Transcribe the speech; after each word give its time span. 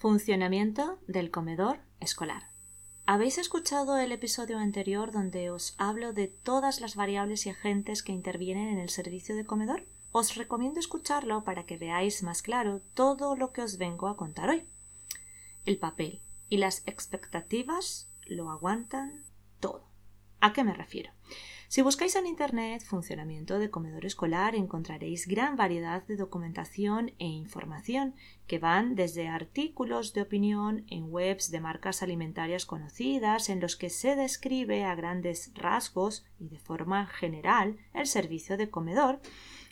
Funcionamiento 0.00 0.98
del 1.06 1.30
comedor 1.30 1.80
escolar. 2.00 2.54
¿Habéis 3.04 3.36
escuchado 3.36 3.98
el 3.98 4.12
episodio 4.12 4.56
anterior 4.56 5.12
donde 5.12 5.50
os 5.50 5.74
hablo 5.76 6.14
de 6.14 6.26
todas 6.26 6.80
las 6.80 6.96
variables 6.96 7.44
y 7.44 7.50
agentes 7.50 8.02
que 8.02 8.12
intervienen 8.12 8.68
en 8.68 8.78
el 8.78 8.88
servicio 8.88 9.36
de 9.36 9.44
comedor? 9.44 9.86
Os 10.10 10.36
recomiendo 10.36 10.80
escucharlo 10.80 11.44
para 11.44 11.66
que 11.66 11.76
veáis 11.76 12.22
más 12.22 12.40
claro 12.40 12.80
todo 12.94 13.36
lo 13.36 13.52
que 13.52 13.60
os 13.60 13.76
vengo 13.76 14.08
a 14.08 14.16
contar 14.16 14.48
hoy. 14.48 14.66
El 15.66 15.78
papel 15.78 16.22
y 16.48 16.56
las 16.56 16.82
expectativas 16.86 18.10
lo 18.24 18.50
aguantan 18.50 19.26
todo. 19.60 19.89
¿A 20.40 20.52
qué 20.54 20.64
me 20.64 20.72
refiero? 20.72 21.10
Si 21.68 21.82
buscáis 21.82 22.16
en 22.16 22.26
Internet 22.26 22.82
funcionamiento 22.82 23.58
de 23.58 23.70
comedor 23.70 24.04
escolar 24.04 24.56
encontraréis 24.56 25.28
gran 25.28 25.54
variedad 25.54 26.02
de 26.06 26.16
documentación 26.16 27.12
e 27.18 27.26
información 27.26 28.14
que 28.48 28.58
van 28.58 28.96
desde 28.96 29.28
artículos 29.28 30.12
de 30.14 30.22
opinión 30.22 30.84
en 30.88 31.04
webs 31.12 31.50
de 31.50 31.60
marcas 31.60 32.02
alimentarias 32.02 32.66
conocidas 32.66 33.50
en 33.50 33.60
los 33.60 33.76
que 33.76 33.90
se 33.90 34.16
describe 34.16 34.84
a 34.84 34.94
grandes 34.94 35.52
rasgos 35.54 36.24
y 36.40 36.48
de 36.48 36.58
forma 36.58 37.06
general 37.06 37.76
el 37.92 38.06
servicio 38.06 38.56
de 38.56 38.70
comedor 38.70 39.20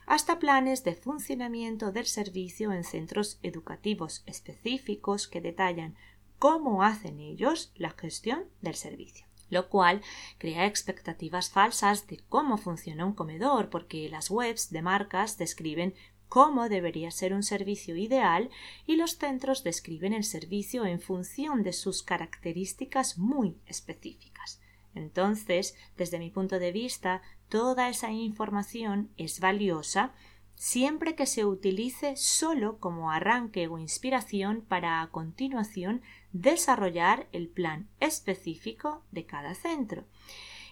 hasta 0.06 0.38
planes 0.38 0.84
de 0.84 0.94
funcionamiento 0.94 1.92
del 1.92 2.06
servicio 2.06 2.72
en 2.72 2.84
centros 2.84 3.40
educativos 3.42 4.22
específicos 4.26 5.26
que 5.26 5.40
detallan 5.40 5.96
cómo 6.38 6.84
hacen 6.84 7.18
ellos 7.18 7.72
la 7.74 7.90
gestión 7.90 8.44
del 8.60 8.74
servicio 8.74 9.27
lo 9.50 9.68
cual 9.68 10.02
crea 10.38 10.66
expectativas 10.66 11.50
falsas 11.50 12.06
de 12.06 12.20
cómo 12.28 12.56
funciona 12.56 13.06
un 13.06 13.14
comedor, 13.14 13.70
porque 13.70 14.08
las 14.08 14.30
webs 14.30 14.70
de 14.70 14.82
marcas 14.82 15.38
describen 15.38 15.94
cómo 16.28 16.68
debería 16.68 17.10
ser 17.10 17.32
un 17.32 17.42
servicio 17.42 17.96
ideal 17.96 18.50
y 18.86 18.96
los 18.96 19.16
centros 19.16 19.64
describen 19.64 20.12
el 20.12 20.24
servicio 20.24 20.84
en 20.84 21.00
función 21.00 21.62
de 21.62 21.72
sus 21.72 22.02
características 22.02 23.18
muy 23.18 23.56
específicas. 23.66 24.60
Entonces, 24.94 25.74
desde 25.96 26.18
mi 26.18 26.30
punto 26.30 26.58
de 26.58 26.72
vista, 26.72 27.22
toda 27.48 27.88
esa 27.88 28.10
información 28.10 29.10
es 29.16 29.40
valiosa 29.40 30.12
siempre 30.54 31.14
que 31.14 31.26
se 31.26 31.44
utilice 31.44 32.16
solo 32.16 32.78
como 32.78 33.12
arranque 33.12 33.68
o 33.68 33.78
inspiración 33.78 34.60
para 34.60 35.02
a 35.02 35.10
continuación 35.10 36.02
desarrollar 36.32 37.28
el 37.32 37.48
plan 37.48 37.88
específico 38.00 39.02
de 39.10 39.26
cada 39.26 39.54
centro. 39.54 40.04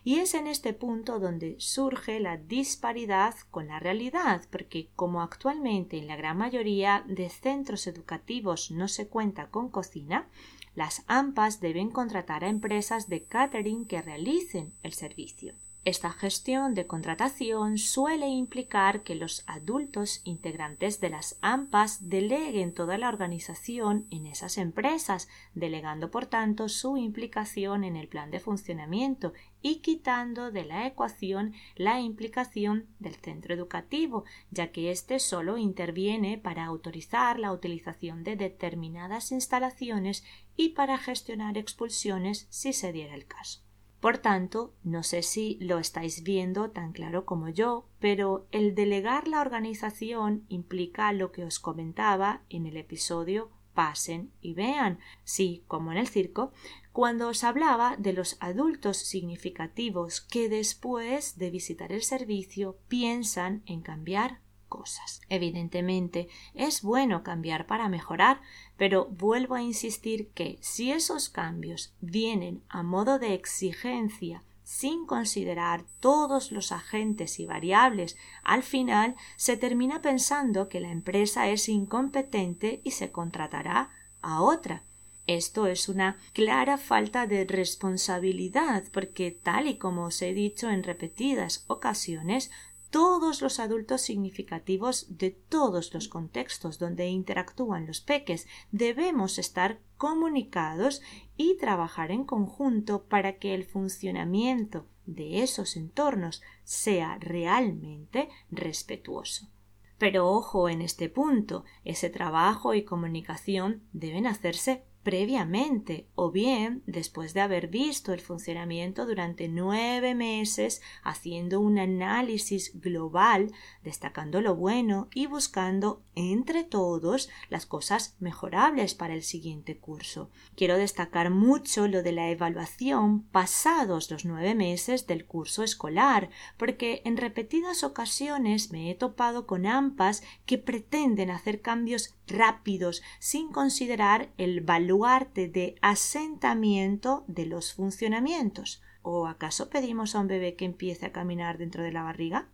Y 0.05 0.21
es 0.21 0.35
en 0.35 0.47
este 0.47 0.73
punto 0.73 1.19
donde 1.19 1.57
surge 1.59 2.21
la 2.21 2.37
disparidad 2.37 3.35
con 3.51 3.67
la 3.67 3.81
realidad, 3.81 4.43
porque 4.53 4.89
como 4.95 5.21
actualmente 5.21 5.99
en 5.99 6.07
la 6.07 6.15
gran 6.15 6.37
mayoría 6.37 7.05
de 7.09 7.29
centros 7.29 7.89
educativos 7.89 8.71
no 8.71 8.87
se 8.87 9.09
cuenta 9.09 9.49
con 9.49 9.69
cocina, 9.69 10.29
las 10.77 11.03
AMPAs 11.09 11.59
deben 11.61 11.91
contratar 11.91 12.45
a 12.45 12.49
empresas 12.49 13.09
de 13.09 13.25
catering 13.25 13.87
que 13.87 14.01
realicen 14.01 14.75
el 14.83 14.93
servicio. 14.93 15.55
Esta 15.87 16.11
gestión 16.11 16.75
de 16.75 16.89
contratación 16.89 17.79
suele 17.79 18.27
implicar 18.27 19.05
que 19.05 19.15
los 19.15 19.45
adultos 19.47 20.21
integrantes 20.25 21.01
de 21.01 21.11
las 21.11 21.39
AMPAs 21.43 22.09
deleguen 22.09 22.75
toda 22.75 22.99
la 22.99 23.09
organización 23.09 24.05
en 24.11 24.27
esas 24.27 24.59
empresas, 24.59 25.29
delegando 25.55 26.11
por 26.11 26.27
tanto 26.27 26.69
su 26.69 26.97
implicación 26.97 27.85
en 27.85 27.95
el 27.95 28.09
plan 28.09 28.33
de 28.33 28.41
funcionamiento 28.41 29.33
y 29.63 29.77
quitando 29.77 30.51
de 30.51 30.65
la 30.65 30.89
ecuación 30.89 31.55
la 31.77 32.01
implicación 32.01 32.89
del 32.99 33.15
centro 33.15 33.55
educativo, 33.55 34.25
ya 34.51 34.73
que 34.73 34.91
éste 34.91 35.21
solo 35.21 35.57
interviene 35.57 36.37
para 36.37 36.65
autorizar 36.65 37.39
la 37.39 37.53
utilización 37.53 38.25
de 38.25 38.35
determinadas 38.35 39.31
instalaciones 39.31 40.25
y 40.57 40.71
para 40.71 40.99
gestionar 40.99 41.57
expulsiones 41.57 42.49
si 42.51 42.73
se 42.73 42.91
diera 42.91 43.15
el 43.15 43.29
caso. 43.29 43.66
Por 44.07 44.19
tanto, 44.19 44.73
no 44.85 45.03
sé 45.03 45.23
si 45.23 45.59
lo 45.61 45.81
estáis 45.81 46.23
viendo 46.23 46.71
tan 46.71 46.93
claro 46.93 47.25
como 47.25 47.49
yo, 47.49 47.89
pero 47.99 48.47
el 48.53 48.77
delegar 48.77 49.27
la 49.27 49.41
organización 49.41 50.45
implica 50.47 51.13
lo 51.13 51.33
que 51.33 51.43
os 51.43 51.59
comentaba 51.59 52.45
en 52.49 52.67
el 52.67 52.77
episodio 52.77 53.51
pasen 53.75 54.31
y 54.41 54.55
vean. 54.55 55.01
Sí, 55.25 55.65
como 55.67 55.91
en 55.91 55.99
el 55.99 56.07
circo, 56.07 56.53
cuando 56.93 57.27
os 57.27 57.43
hablaba 57.43 57.97
de 57.97 58.13
los 58.13 58.37
adultos 58.39 58.97
significativos 58.97 60.21
que 60.21 60.49
después 60.49 61.37
de 61.37 61.51
visitar 61.51 61.91
el 61.91 62.03
servicio 62.03 62.79
piensan 62.87 63.65
en 63.67 63.81
cambiar 63.81 64.41
cosas. 64.69 65.21
Evidentemente 65.29 66.29
es 66.55 66.83
bueno 66.83 67.23
cambiar 67.23 67.67
para 67.67 67.89
mejorar, 67.89 68.41
pero 68.77 69.07
vuelvo 69.07 69.55
a 69.55 69.63
insistir 69.63 70.29
que 70.31 70.59
si 70.61 70.93
esos 70.93 71.29
cambios 71.29 71.95
vienen 72.01 72.63
a 72.69 72.83
modo 72.83 73.19
de 73.19 73.35
exigencia 73.35 74.43
sin 74.67 75.07
considerar 75.07 75.85
todos 76.01 76.51
los 76.51 76.73
agentes 76.73 77.39
y 77.39 77.47
variables, 77.47 78.17
al 78.43 78.65
final 78.65 79.15
se 79.37 79.57
termina 79.57 80.03
pensando 80.03 80.69
que 80.69 80.81
la 80.81 80.91
empresa 80.91 81.49
es 81.49 81.69
incompetente 81.69 82.81
y 82.83 82.91
se 82.91 83.13
contratará 83.13 83.91
a 84.23 84.43
otra. 84.43 84.83
Esto 85.29 85.67
es 85.67 85.89
una 85.89 86.19
clara 86.33 86.79
falta 86.79 87.27
de 87.27 87.45
responsabilidad, 87.45 88.85
porque 88.93 89.31
tal 89.31 89.67
y 89.67 89.77
como 89.77 90.05
os 90.05 90.23
he 90.23 90.33
dicho 90.33 90.71
en 90.71 90.83
repetidas 90.83 91.65
ocasiones, 91.69 92.51
todos 92.97 93.43
los 93.43 93.61
adultos 93.61 94.01
significativos 94.01 95.19
de 95.19 95.31
todos 95.31 95.93
los 95.93 96.09
contextos 96.09 96.79
donde 96.79 97.09
interactúan 97.09 97.87
los 97.87 98.01
peques 98.01 98.49
debemos 98.73 99.39
estar 99.39 99.81
comunicados 99.99 101.03
y 101.37 101.59
trabajar 101.59 102.11
en 102.11 102.25
conjunto 102.25 103.03
para 103.03 103.37
que 103.37 103.55
el 103.55 103.67
funcionamiento 103.67 104.87
de 105.05 105.43
esos 105.43 105.77
entornos 105.77 106.41
sea 106.65 107.19
realmente 107.21 108.31
respetuoso. 108.51 109.51
Pero 109.99 110.31
ojo 110.31 110.71
en 110.71 110.81
este 110.81 111.11
punto, 111.11 111.65
ese 111.85 112.09
trabajo 112.09 112.73
y 112.73 112.83
comunicación 112.83 113.83
deben 113.93 114.27
hacerse 114.27 114.85
previamente 115.07 116.09
o 116.17 116.33
bien 116.33 116.83
después 116.85 117.33
de 117.33 117.41
haber 117.41 117.69
visto 117.69 118.13
el 118.13 118.21
funcionamiento 118.21 119.07
durante 119.07 119.47
nueve 119.47 120.17
meses 120.17 120.83
haciendo 121.05 121.61
un 121.61 121.79
análisis 121.79 122.73
global 122.81 123.53
destacando 123.85 124.41
lo 124.41 124.57
bueno 124.57 125.07
y 125.15 125.27
buscando 125.27 126.03
entre 126.17 126.65
todos 126.65 127.31
las 127.51 127.67
cosas 127.67 128.17
mejorables 128.19 128.97
para 128.97 129.15
el 129.15 129.23
siguiente 129.23 129.79
curso. 129.79 130.29
Quiero 130.57 130.77
destacar 130.77 131.31
mucho 131.31 131.87
lo 131.87 132.03
de 132.03 132.11
la 132.11 132.29
evaluación 132.29 133.23
pasados 133.29 134.11
los 134.11 134.25
nueve 134.25 134.57
meses 134.57 135.07
del 135.07 135.25
curso 135.25 135.63
escolar 135.63 136.31
porque 136.57 137.03
en 137.05 137.17
repetidas 137.17 137.85
ocasiones 137.85 138.73
me 138.73 138.91
he 138.91 138.97
topado 138.97 139.47
con 139.47 139.67
AMPAs 139.67 140.25
que 140.47 140.59
pretenden 140.59 141.31
hacer 141.31 141.63
cambios 141.63 142.17
rápidos 142.27 143.05
sin 143.21 143.53
considerar 143.53 144.33
el 144.37 144.63
valor 144.63 144.96
de 144.99 145.77
asentamiento 145.83 147.25
de 147.27 147.47
los 147.47 147.75
funcionamientos. 147.75 148.83
¿O 149.03 149.27
acaso 149.27 149.69
pedimos 149.69 150.15
a 150.15 150.21
un 150.21 150.27
bebé 150.27 150.57
que 150.57 150.65
empiece 150.65 151.07
a 151.07 151.13
caminar 151.13 151.59
dentro 151.59 151.83
de 151.83 151.93
la 151.93 152.03
barriga? 152.03 152.49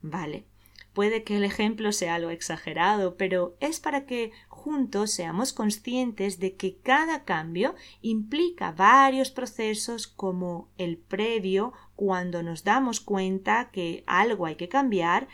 Vale, 0.00 0.46
puede 0.94 1.22
que 1.22 1.36
el 1.36 1.44
ejemplo 1.44 1.92
sea 1.92 2.14
algo 2.14 2.30
exagerado, 2.30 3.16
pero 3.16 3.56
es 3.60 3.78
para 3.78 4.06
que 4.06 4.32
juntos 4.48 5.10
seamos 5.10 5.52
conscientes 5.52 6.40
de 6.40 6.56
que 6.56 6.78
cada 6.78 7.24
cambio 7.24 7.74
implica 8.00 8.72
varios 8.72 9.30
procesos 9.30 10.06
como 10.06 10.70
el 10.78 10.96
previo, 10.96 11.74
cuando 11.94 12.42
nos 12.42 12.64
damos 12.64 13.00
cuenta 13.00 13.70
que 13.70 14.02
algo 14.06 14.46
hay 14.46 14.56
que 14.56 14.70
cambiar, 14.70 15.28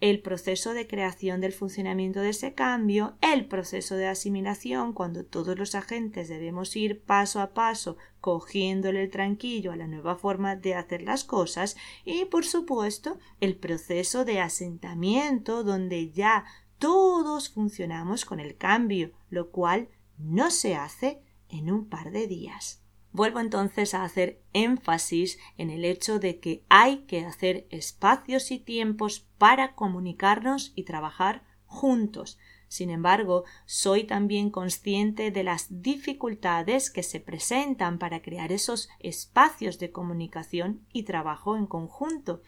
el 0.00 0.20
proceso 0.20 0.74
de 0.74 0.86
creación 0.86 1.40
del 1.40 1.52
funcionamiento 1.52 2.20
de 2.20 2.30
ese 2.30 2.52
cambio, 2.52 3.16
el 3.22 3.46
proceso 3.46 3.96
de 3.96 4.06
asimilación, 4.06 4.92
cuando 4.92 5.24
todos 5.24 5.58
los 5.58 5.74
agentes 5.74 6.28
debemos 6.28 6.76
ir 6.76 7.00
paso 7.00 7.40
a 7.40 7.54
paso 7.54 7.96
cogiéndole 8.20 9.02
el 9.02 9.10
tranquillo 9.10 9.72
a 9.72 9.76
la 9.76 9.86
nueva 9.86 10.16
forma 10.16 10.56
de 10.56 10.74
hacer 10.74 11.02
las 11.02 11.24
cosas, 11.24 11.76
y 12.04 12.26
por 12.26 12.44
supuesto 12.44 13.18
el 13.40 13.56
proceso 13.56 14.24
de 14.24 14.40
asentamiento, 14.40 15.64
donde 15.64 16.10
ya 16.10 16.44
todos 16.78 17.48
funcionamos 17.48 18.24
con 18.24 18.40
el 18.40 18.56
cambio, 18.56 19.12
lo 19.30 19.50
cual 19.50 19.88
no 20.18 20.50
se 20.50 20.74
hace 20.74 21.22
en 21.48 21.70
un 21.70 21.88
par 21.88 22.10
de 22.10 22.26
días. 22.26 22.85
Vuelvo 23.16 23.40
entonces 23.40 23.94
a 23.94 24.04
hacer 24.04 24.42
énfasis 24.52 25.38
en 25.56 25.70
el 25.70 25.86
hecho 25.86 26.18
de 26.18 26.38
que 26.38 26.64
hay 26.68 26.98
que 27.06 27.24
hacer 27.24 27.66
espacios 27.70 28.50
y 28.50 28.58
tiempos 28.58 29.26
para 29.38 29.74
comunicarnos 29.74 30.74
y 30.74 30.82
trabajar 30.82 31.42
juntos. 31.64 32.38
Sin 32.68 32.90
embargo, 32.90 33.44
soy 33.64 34.04
también 34.04 34.50
consciente 34.50 35.30
de 35.30 35.44
las 35.44 35.80
dificultades 35.80 36.90
que 36.90 37.02
se 37.02 37.18
presentan 37.18 37.98
para 37.98 38.20
crear 38.20 38.52
esos 38.52 38.90
espacios 39.00 39.78
de 39.78 39.90
comunicación 39.90 40.84
y 40.92 41.04
trabajo 41.04 41.56
en 41.56 41.66
conjunto, 41.66 42.42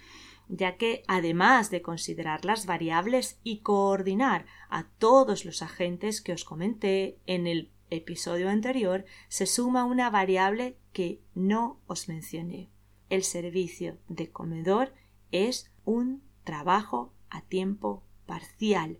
ya 0.48 0.76
que 0.76 1.02
además 1.08 1.70
de 1.70 1.80
considerar 1.80 2.44
las 2.44 2.66
variables 2.66 3.40
y 3.42 3.60
coordinar 3.60 4.44
a 4.68 4.84
todos 4.98 5.46
los 5.46 5.62
agentes 5.62 6.20
que 6.20 6.34
os 6.34 6.44
comenté 6.44 7.16
en 7.24 7.46
el 7.46 7.70
episodio 7.90 8.48
anterior 8.48 9.04
se 9.28 9.46
suma 9.46 9.84
una 9.84 10.10
variable 10.10 10.76
que 10.92 11.20
no 11.34 11.80
os 11.86 12.08
mencioné. 12.08 12.70
El 13.10 13.22
servicio 13.22 13.98
de 14.08 14.30
comedor 14.30 14.92
es 15.32 15.70
un 15.84 16.22
trabajo 16.44 17.12
a 17.30 17.42
tiempo 17.42 18.02
parcial, 18.26 18.98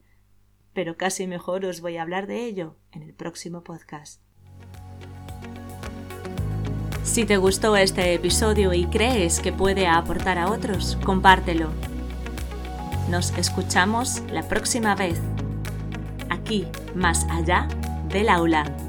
pero 0.73 0.97
casi 0.97 1.27
mejor 1.27 1.65
os 1.65 1.81
voy 1.81 1.97
a 1.97 2.03
hablar 2.03 2.27
de 2.27 2.45
ello 2.45 2.77
en 2.93 3.03
el 3.03 3.15
próximo 3.15 3.63
podcast. 3.63 4.23
Si 7.03 7.25
te 7.25 7.39
gustó 7.39 7.77
este 7.77 8.13
episodio 8.15 8.75
y 8.75 8.87
crees 8.87 9.41
que 9.41 9.53
puede 9.53 9.87
aportar 9.87 10.39
a 10.39 10.51
otros, 10.51 10.97
compártelo. 11.05 11.71
Nos 13.09 13.31
escuchamos 13.39 14.21
la 14.31 14.47
próxima 14.47 14.95
vez, 14.95 15.19
aquí, 16.29 16.67
más 16.95 17.25
allá 17.31 17.67
del 18.09 18.29
aula. 18.29 18.88